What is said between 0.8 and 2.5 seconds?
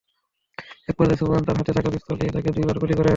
একপর্যায়ে সুবহান তাঁর হাতে থাকা পিস্তল দিয়ে তাঁকে